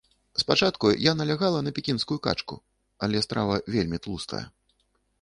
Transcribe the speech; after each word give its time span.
Спачатку 0.43 0.85
я 1.09 1.13
налягала 1.19 1.59
на 1.67 1.75
пекінскую 1.77 2.19
качку, 2.29 2.59
але 3.07 3.25
страва 3.29 3.63
вельмі 3.79 3.97
тлустая. 4.07 4.45